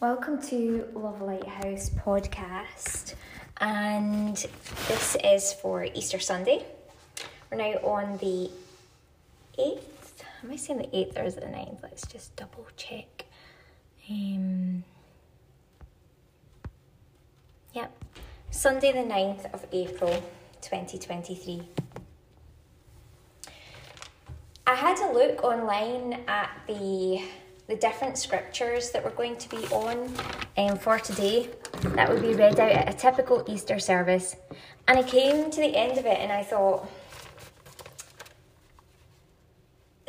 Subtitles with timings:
[0.00, 3.16] Welcome to Luv Lighthouse podcast,
[3.60, 4.36] and
[4.86, 6.64] this is for Easter Sunday.
[7.50, 8.50] We're now on the
[9.58, 10.22] 8th.
[10.42, 11.82] Am I saying the 8th or is it the 9th?
[11.82, 13.26] Let's just double check.
[14.08, 14.84] Um,
[17.74, 17.92] yep,
[18.50, 20.22] Sunday, the 9th of April
[20.62, 21.60] 2023.
[24.68, 27.22] I had a look online at the
[27.68, 30.12] the different scriptures that we're going to be on
[30.58, 31.48] um, for today
[31.96, 34.36] that would be read out at a typical Easter service.
[34.86, 36.86] And I came to the end of it and I thought,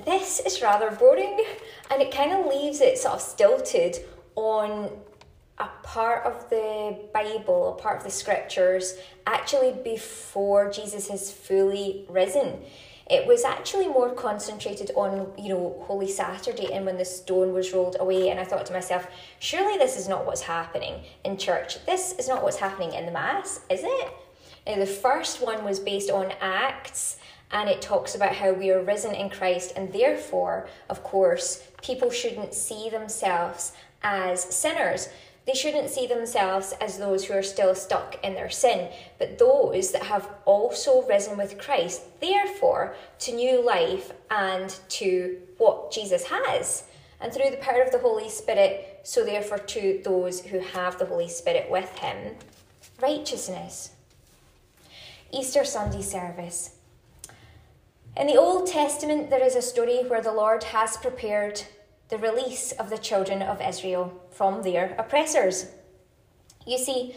[0.06, 1.42] this is rather boring.
[1.90, 3.96] And it kind of leaves it sort of stilted
[4.36, 4.90] on
[5.58, 12.06] a part of the Bible, a part of the scriptures, actually before Jesus is fully
[12.10, 12.60] risen.
[13.10, 17.74] It was actually more concentrated on, you know, Holy Saturday and when the stone was
[17.74, 18.30] rolled away.
[18.30, 19.08] And I thought to myself,
[19.40, 21.84] surely this is not what's happening in church.
[21.86, 24.14] This is not what's happening in the Mass, is it?
[24.68, 27.18] Now, the first one was based on Acts
[27.52, 32.12] and it talks about how we are risen in Christ, and therefore, of course, people
[32.12, 35.10] shouldn't see themselves as sinners.
[35.50, 39.92] They shouldn't see themselves as those who are still stuck in their sin, but those
[39.94, 46.84] that have also risen with Christ, therefore, to new life and to what Jesus has.
[47.20, 51.08] And through the power of the Holy Spirit, so therefore to those who have the
[51.08, 52.36] Holy Spirit with Him,
[53.02, 53.94] righteousness.
[55.32, 56.76] Easter Sunday service.
[58.16, 61.64] In the Old Testament, there is a story where the Lord has prepared
[62.10, 65.68] the release of the children of Israel from their oppressors.
[66.66, 67.16] You see,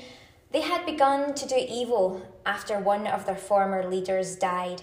[0.53, 4.83] they had begun to do evil after one of their former leaders died.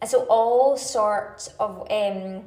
[0.00, 2.44] And so all sorts of um,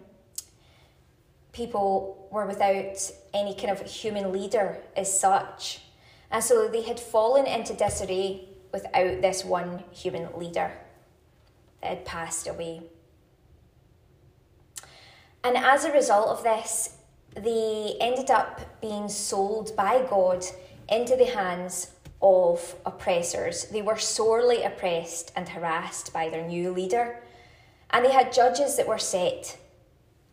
[1.51, 5.81] people were without any kind of human leader as such.
[6.29, 10.71] And so they had fallen into disarray without this one human leader
[11.81, 12.83] that had passed away.
[15.43, 16.97] And as a result of this,
[17.35, 20.45] they ended up being sold by God
[20.89, 21.91] into the hands
[22.21, 23.65] of oppressors.
[23.65, 27.23] They were sorely oppressed and harassed by their new leader,
[27.89, 29.57] and they had judges that were set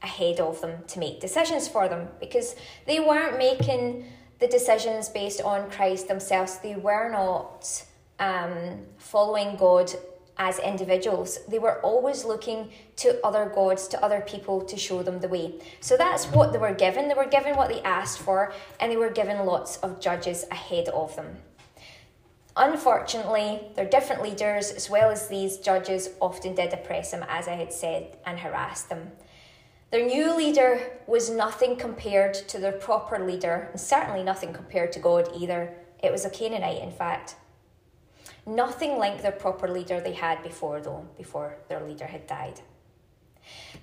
[0.03, 2.55] ahead of them to make decisions for them because
[2.87, 4.05] they weren't making
[4.39, 6.59] the decisions based on Christ themselves.
[6.59, 7.85] They were not
[8.21, 9.93] um, following God
[10.39, 11.41] as individuals.
[11.49, 15.55] They were always looking to other gods, to other people to show them the way.
[15.81, 17.09] So that's what they were given.
[17.09, 20.89] They were given what they asked for, and they were given lots of judges ahead
[20.89, 21.37] of them.
[22.57, 27.55] Unfortunately, their different leaders, as well as these judges, often did oppress them, as I
[27.55, 29.13] had said, and harass them.
[29.91, 34.99] Their new leader was nothing compared to their proper leader, and certainly nothing compared to
[34.99, 35.73] God either.
[36.03, 37.37] It was a Canaanite, in fact.
[38.49, 42.63] Nothing like their proper leader they had before, though, before their leader had died.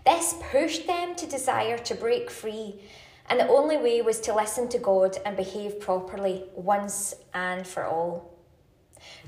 [0.03, 2.81] This pushed them to desire to break free,
[3.29, 7.85] and the only way was to listen to God and behave properly once and for
[7.85, 8.33] all.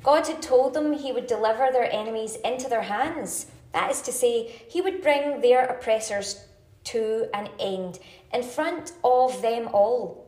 [0.02, 3.46] God had told them He would deliver their enemies into their hands.
[3.74, 6.48] That is to say, He would bring their oppressors
[6.86, 8.00] to an end
[8.34, 10.27] in front of them all.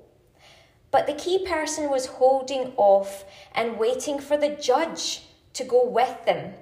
[0.91, 5.23] But the key person was holding off and waiting for the judge
[5.53, 6.53] to go with them.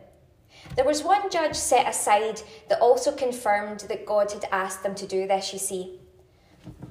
[0.75, 5.07] There was one judge set aside that also confirmed that God had asked them to
[5.07, 5.99] do this, you see.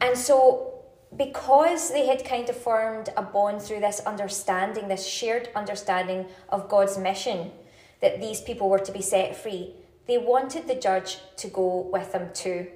[0.01, 0.85] And so,
[1.17, 6.69] because they had kind of formed a bond through this understanding, this shared understanding of
[6.69, 7.51] God's mission,
[8.01, 9.75] that these people were to be set free,
[10.07, 12.69] they wanted the judge to go with them too.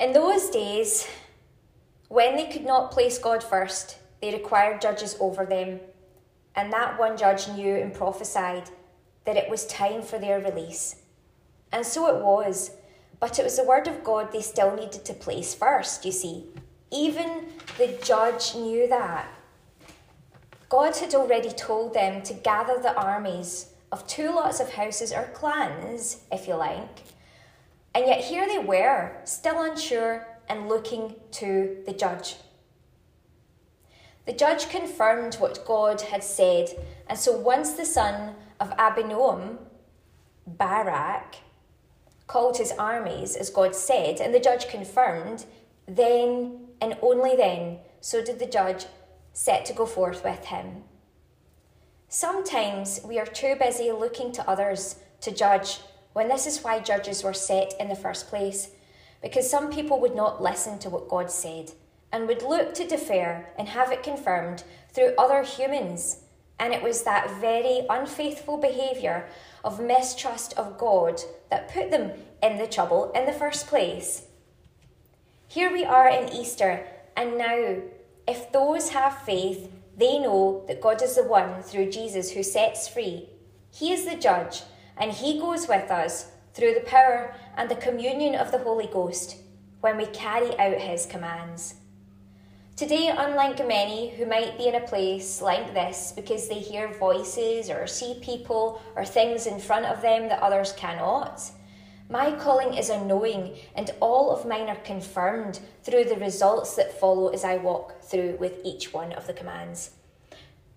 [0.00, 1.06] In those days,
[2.08, 5.78] when they could not place God first, they required judges over them,
[6.56, 8.70] and that one judge knew and prophesied
[9.26, 10.96] that it was time for their release.
[11.70, 12.70] And so it was,
[13.20, 16.46] but it was the word of God they still needed to place first, you see.
[16.90, 19.28] Even the judge knew that.
[20.70, 25.24] God had already told them to gather the armies of two lots of houses or
[25.34, 27.02] clans, if you like,
[27.94, 32.36] and yet here they were, still unsure and looking to the judge.
[34.26, 36.68] The judge confirmed what God had said,
[37.08, 39.58] and so once the son of Abinoam,
[40.46, 41.36] Barak,
[42.26, 45.46] called his armies as God said, and the judge confirmed,
[45.86, 48.86] then and only then, so did the judge
[49.32, 50.84] set to go forth with him.
[52.08, 55.80] Sometimes we are too busy looking to others to judge
[56.12, 58.70] when this is why judges were set in the first place,
[59.22, 61.72] because some people would not listen to what God said
[62.12, 66.24] and would look to defer and have it confirmed through other humans.
[66.58, 69.28] And it was that very unfaithful behaviour
[69.64, 71.20] of mistrust of God
[71.50, 74.26] that put them in the trouble in the first place.
[75.48, 76.86] Here we are in Easter,
[77.16, 77.76] and now,
[78.28, 82.88] if those have faith, they know that God is the one through Jesus who sets
[82.88, 83.28] free.
[83.72, 84.62] He is the judge,
[85.00, 89.36] and He goes with us through the power and the communion of the Holy Ghost
[89.80, 91.74] when we carry out His commands.
[92.76, 97.68] Today, unlike many who might be in a place like this because they hear voices
[97.68, 101.42] or see people or things in front of them that others cannot,
[102.08, 106.98] my calling is a knowing, and all of mine are confirmed through the results that
[106.98, 109.90] follow as I walk through with each one of the commands.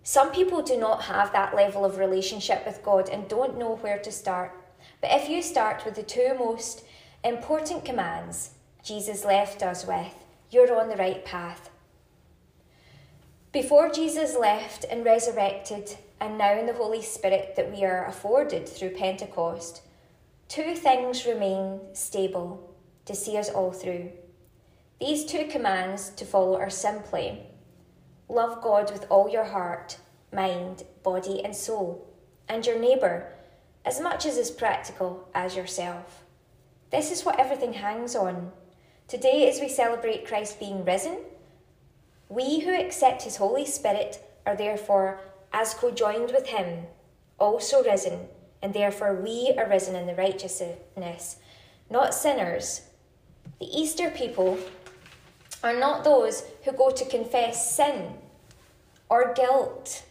[0.04, 4.00] Some people do not have that level of relationship with God and don't know where
[4.00, 4.52] to start.
[5.00, 6.84] But if you start with the two most
[7.24, 8.52] important commands
[8.84, 10.14] Jesus left us with,
[10.50, 11.70] you're on the right path.
[13.54, 18.68] Before Jesus left and resurrected, and now in the Holy Spirit that we are afforded
[18.68, 19.84] through Pentecost,
[20.50, 24.12] two things remain stable to see us all through.
[25.00, 27.44] These two commands to follow are simply
[28.34, 29.98] love God with all your heart,
[30.32, 32.08] mind, body, and soul,
[32.50, 33.28] and your neighbour
[33.86, 36.24] as much as is practical as yourself.
[36.92, 38.52] This is what everything hangs on.
[39.08, 41.18] Today, as we celebrate Christ being risen,
[42.30, 45.20] we who accept his Holy Spirit are therefore,
[45.52, 46.86] as co joined with him,
[47.40, 48.28] also risen,
[48.62, 51.38] and therefore we are risen in the righteousness,
[51.90, 52.82] not sinners.
[53.60, 54.58] The Easter people
[55.64, 58.16] are not those who go to confess sin
[59.14, 60.06] or guilt.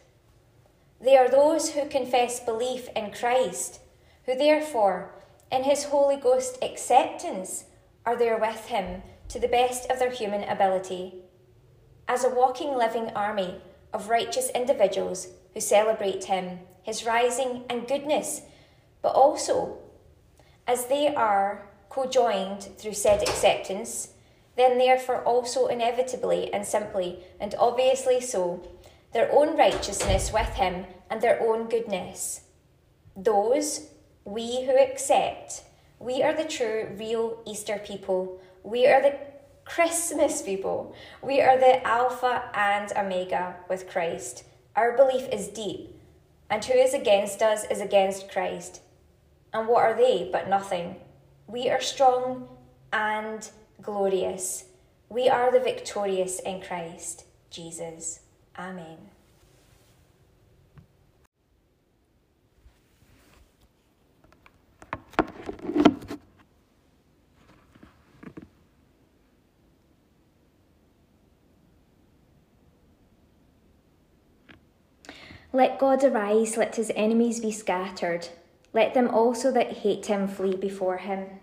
[1.01, 3.81] They are those who confess belief in Christ,
[4.27, 5.11] who therefore,
[5.51, 7.65] in his Holy Ghost acceptance,
[8.07, 11.15] are there with him to the best of their human ability
[12.07, 13.61] as a walking, living army
[13.93, 18.43] of righteous individuals who celebrate Him, His rising and goodness,
[19.03, 19.79] but also
[20.67, 24.11] as they are co joined through said acceptance,
[24.57, 28.63] then therefore also inevitably and simply and obviously so,
[29.12, 32.43] their own righteousness with Him and their own goodness.
[33.17, 33.88] Those
[34.25, 35.64] we who accept,
[35.99, 38.41] we are the true, real Easter people.
[38.62, 39.19] We are the
[39.64, 40.94] Christmas, people.
[41.23, 44.44] We are the Alpha and Omega with Christ.
[44.75, 45.94] Our belief is deep,
[46.49, 48.81] and who is against us is against Christ.
[49.53, 50.97] And what are they but nothing?
[51.47, 52.49] We are strong
[52.93, 53.49] and
[53.82, 54.65] glorious.
[55.08, 58.20] We are the victorious in Christ Jesus.
[58.59, 58.99] Amen.
[75.55, 78.29] Let God arise, let his enemies be scattered.
[78.73, 81.42] Let them also that hate him flee before him.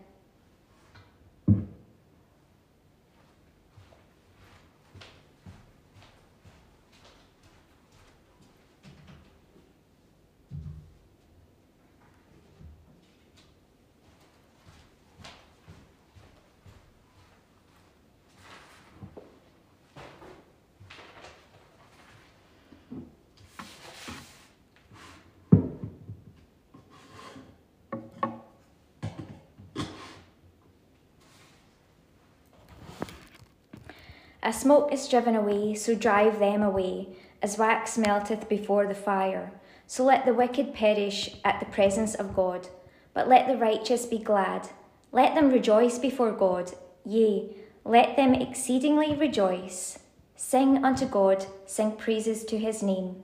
[34.42, 37.10] As smoke is driven away, so drive them away,
[37.42, 39.52] as wax melteth before the fire.
[39.86, 42.68] So let the wicked perish at the presence of God,
[43.14, 44.70] but let the righteous be glad.
[45.12, 46.72] Let them rejoice before God,
[47.04, 50.00] yea, let them exceedingly rejoice.
[50.36, 53.24] Sing unto God, sing praises to his name.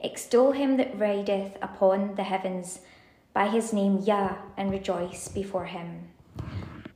[0.00, 2.80] Extol him that rideth upon the heavens,
[3.34, 6.08] by his name, Yah, and rejoice before him.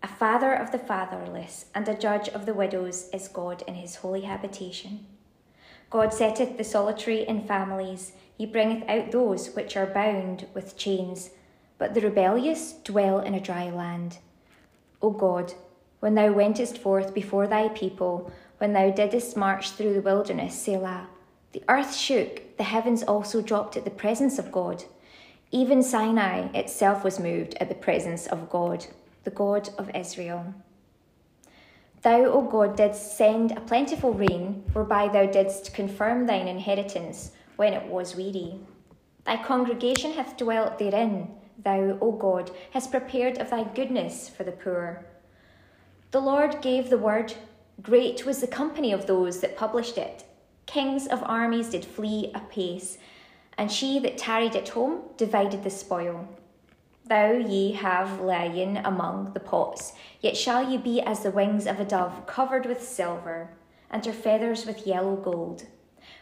[0.02, 3.96] A father of the fatherless and a judge of the widows is God in his
[3.96, 5.06] holy habitation.
[5.90, 11.30] God setteth the solitary in families, he bringeth out those which are bound with chains,
[11.76, 14.18] but the rebellious dwell in a dry land.
[15.02, 15.52] O God,
[15.98, 21.08] when thou wentest forth before thy people, when thou didst march through the wilderness, Selah,
[21.52, 24.84] the earth shook, the heavens also dropped at the presence of God.
[25.50, 28.86] Even Sinai itself was moved at the presence of God
[29.24, 30.54] the God of Israel.
[32.02, 37.74] Thou, O God, didst send a plentiful rain, whereby thou didst confirm thine inheritance when
[37.74, 38.58] it was weary.
[39.24, 41.28] Thy congregation hath dwelt therein.
[41.62, 45.04] Thou, O God, hast prepared of thy goodness for the poor.
[46.10, 47.34] The Lord gave the word.
[47.82, 50.24] Great was the company of those that published it.
[50.64, 52.96] Kings of armies did flee apace,
[53.58, 56.26] and she that tarried at home divided the spoil.
[57.10, 61.80] Thou ye have lain among the pots, yet shall ye be as the wings of
[61.80, 63.50] a dove covered with silver,
[63.90, 65.66] and her feathers with yellow gold.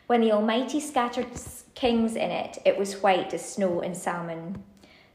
[0.06, 1.26] When the Almighty scattered
[1.74, 4.62] kings in it, it was white as snow in Salmon.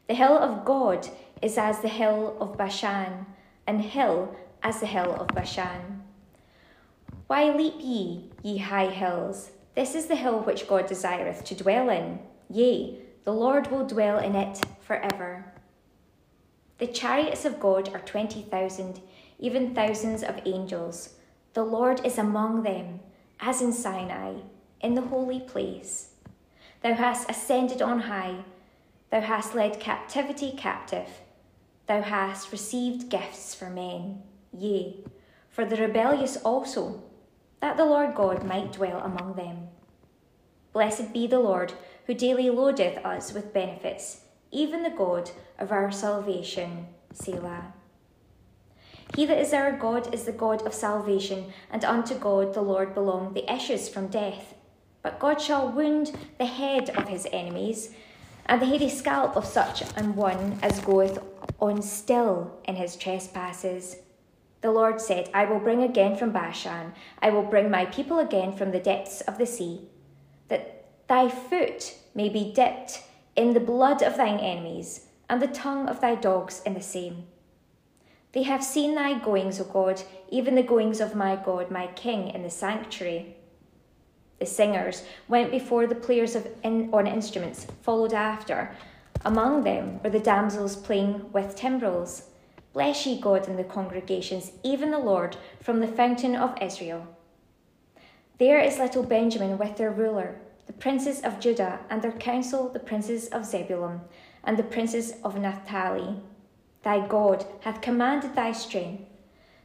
[0.08, 1.08] The hill of God
[1.42, 3.26] is as the hill of Bashan,
[3.66, 6.04] and hill as the hill of Bashan.
[7.26, 9.50] Why leap ye, ye high hills?
[9.74, 12.20] This is the hill which God desireth to dwell in.
[12.48, 15.53] Yea, the Lord will dwell in it for ever.
[16.84, 19.00] The chariots of God are twenty thousand,
[19.40, 21.14] even thousands of angels.
[21.54, 23.00] The Lord is among them,
[23.40, 24.42] as in Sinai
[24.82, 26.10] in the holy place.
[26.82, 28.44] Thou hast ascended on high,
[29.12, 31.08] thou hast led captivity captive,
[31.88, 34.22] thou hast received gifts for men,
[34.52, 34.98] yea,
[35.50, 37.02] for the rebellious also,
[37.62, 39.70] that the Lord God might dwell among them.
[40.74, 41.72] Blessed be the Lord,
[42.08, 44.23] who daily loadeth us with benefits,
[44.54, 46.88] even the God of our salvation.
[47.12, 47.74] Selah.
[49.16, 52.94] He that is our God is the God of salvation, and unto God the Lord
[52.94, 54.56] belong the issues from death.
[55.02, 57.94] But God shall wound the head of his enemies,
[58.46, 61.20] and the hairy scalp of such an one as goeth
[61.60, 63.98] on still in his trespasses.
[64.62, 68.56] The Lord said, I will bring again from Bashan, I will bring my people again
[68.56, 69.90] from the depths of the sea,
[70.48, 73.04] that thy foot may be dipped
[73.36, 77.26] in the blood of thine enemies, and the tongue of thy dogs in the same.
[78.34, 82.30] They have seen thy goings, O God, even the goings of my God, my King,
[82.30, 83.36] in the sanctuary.
[84.40, 88.76] The singers went before the players of in, on instruments, followed after.
[89.24, 92.24] Among them were the damsels playing with timbrels.
[92.74, 97.08] Bless ye God in the congregations, even the Lord, from the fountain of Israel.
[98.40, 102.80] There is little Benjamin with their ruler, the princes of Judah, and their council, the
[102.80, 104.02] princes of Zebulun,
[104.44, 106.18] and the princes of Naphtali.
[106.84, 109.04] Thy God hath commanded thy strength.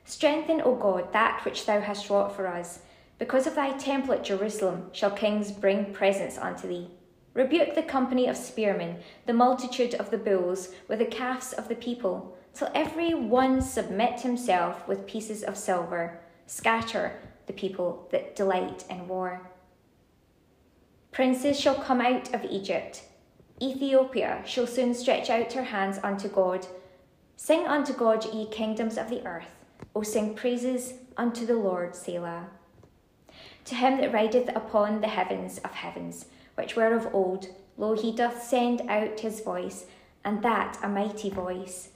[0.04, 2.80] Strengthen, O God, that which thou hast wrought for us
[3.18, 6.88] because of thy temple at Jerusalem shall kings bring presents unto thee.
[7.34, 11.74] Rebuke the company of spearmen, the multitude of the bulls, with the calves of the
[11.74, 16.20] people, till every one submit himself with pieces of silver.
[16.46, 17.12] Scatter
[17.46, 19.50] the people that delight in war.
[21.12, 23.02] Princes shall come out of Egypt.
[23.60, 26.66] Ethiopia shall soon stretch out her hands unto God.
[27.36, 29.50] Sing unto God, ye kingdoms of the earth.
[29.94, 32.48] O sing praises unto the Lord, Selah
[33.68, 36.24] to him that rideth upon the heavens of heavens,
[36.54, 37.48] which were of old.
[37.76, 39.84] Lo, he doth send out his voice,
[40.24, 41.90] and that a mighty voice.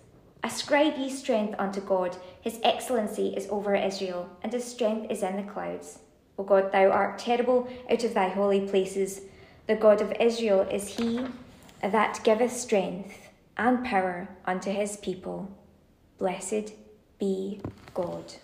[0.45, 5.37] Ascribe ye strength unto God, his excellency is over Israel, and his strength is in
[5.37, 6.01] the clouds.
[6.39, 9.23] O God, thou art terrible out of thy holy places.
[9.67, 11.27] The God of Israel is he
[11.83, 15.51] that giveth strength and power unto his people.
[16.19, 16.73] Blessed
[17.19, 17.61] be
[17.95, 18.35] God.